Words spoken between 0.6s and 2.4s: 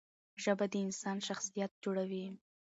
د انسان شخصیت جوړوي.